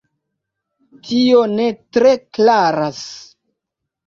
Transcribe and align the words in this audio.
Tio 1.09 1.41
ne 1.51 1.67
tre 1.99 2.15
klaras. 2.39 3.05